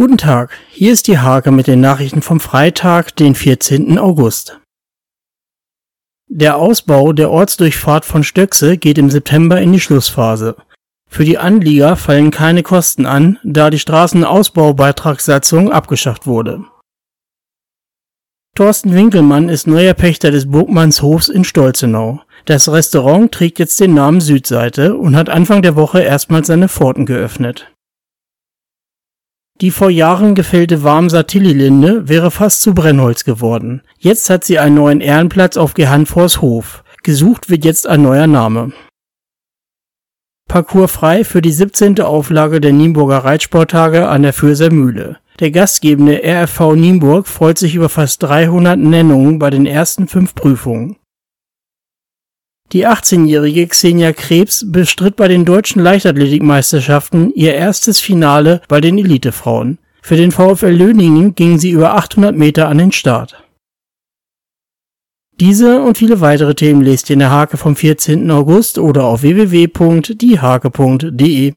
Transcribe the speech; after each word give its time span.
Guten 0.00 0.16
Tag, 0.16 0.56
hier 0.70 0.94
ist 0.94 1.08
die 1.08 1.18
Hake 1.18 1.50
mit 1.50 1.66
den 1.66 1.82
Nachrichten 1.82 2.22
vom 2.22 2.40
Freitag, 2.40 3.14
den 3.16 3.34
14. 3.34 3.98
August. 3.98 4.58
Der 6.26 6.56
Ausbau 6.56 7.12
der 7.12 7.30
Ortsdurchfahrt 7.30 8.06
von 8.06 8.24
Stöckse 8.24 8.78
geht 8.78 8.96
im 8.96 9.10
September 9.10 9.60
in 9.60 9.74
die 9.74 9.78
Schlussphase. 9.78 10.56
Für 11.06 11.26
die 11.26 11.36
Anlieger 11.36 11.96
fallen 11.96 12.30
keine 12.30 12.62
Kosten 12.62 13.04
an, 13.04 13.38
da 13.44 13.68
die 13.68 13.78
Straßenausbaubeitragssatzung 13.78 15.70
abgeschafft 15.70 16.26
wurde. 16.26 16.64
Thorsten 18.56 18.94
Winkelmann 18.94 19.50
ist 19.50 19.66
neuer 19.66 19.92
Pächter 19.92 20.30
des 20.30 20.50
Burgmannshofs 20.50 21.28
in 21.28 21.44
Stolzenau. 21.44 22.22
Das 22.46 22.72
Restaurant 22.72 23.32
trägt 23.32 23.58
jetzt 23.58 23.78
den 23.78 23.92
Namen 23.92 24.22
Südseite 24.22 24.96
und 24.96 25.14
hat 25.14 25.28
Anfang 25.28 25.60
der 25.60 25.76
Woche 25.76 26.00
erstmals 26.00 26.46
seine 26.46 26.68
Pforten 26.68 27.04
geöffnet. 27.04 27.70
Die 29.60 29.70
vor 29.70 29.90
Jahren 29.90 30.34
gefällte 30.34 30.82
Warmser-Tilly-Linde 30.84 32.08
wäre 32.08 32.30
fast 32.30 32.62
zu 32.62 32.72
Brennholz 32.72 33.24
geworden. 33.24 33.82
Jetzt 33.98 34.30
hat 34.30 34.42
sie 34.42 34.58
einen 34.58 34.76
neuen 34.76 35.02
Ehrenplatz 35.02 35.58
auf 35.58 35.74
Gehandfors 35.74 36.40
Hof. 36.40 36.82
Gesucht 37.02 37.50
wird 37.50 37.66
jetzt 37.66 37.86
ein 37.86 38.02
neuer 38.02 38.26
Name. 38.26 38.72
Parcours 40.48 40.90
frei 40.90 41.24
für 41.24 41.42
die 41.42 41.52
17. 41.52 42.00
Auflage 42.00 42.60
der 42.60 42.72
Nienburger 42.72 43.18
Reitsporttage 43.18 44.08
an 44.08 44.22
der 44.22 44.32
Fürser 44.32 44.72
Mühle. 44.72 45.18
Der 45.40 45.50
gastgebende 45.50 46.22
RFV 46.24 46.74
Nienburg 46.74 47.26
freut 47.26 47.58
sich 47.58 47.74
über 47.74 47.90
fast 47.90 48.22
300 48.22 48.78
Nennungen 48.78 49.38
bei 49.38 49.50
den 49.50 49.66
ersten 49.66 50.08
fünf 50.08 50.34
Prüfungen. 50.34 50.96
Die 52.72 52.86
18-jährige 52.86 53.66
Xenia 53.66 54.12
Krebs 54.12 54.64
bestritt 54.70 55.16
bei 55.16 55.26
den 55.26 55.44
deutschen 55.44 55.82
Leichtathletikmeisterschaften 55.82 57.32
ihr 57.34 57.54
erstes 57.54 57.98
Finale 57.98 58.60
bei 58.68 58.80
den 58.80 58.96
Elitefrauen. 58.96 59.78
Für 60.02 60.14
den 60.14 60.30
VfL 60.30 60.70
Löningen 60.70 61.34
ging 61.34 61.58
sie 61.58 61.70
über 61.70 61.94
800 61.94 62.36
Meter 62.36 62.68
an 62.68 62.78
den 62.78 62.92
Start. 62.92 63.42
Diese 65.40 65.82
und 65.82 65.98
viele 65.98 66.20
weitere 66.20 66.54
Themen 66.54 66.82
lest 66.82 67.10
ihr 67.10 67.14
in 67.14 67.20
der 67.20 67.32
Hake 67.32 67.56
vom 67.56 67.74
14. 67.74 68.30
August 68.30 68.78
oder 68.78 69.04
auf 69.04 69.22
www.diehake.de. 69.22 69.88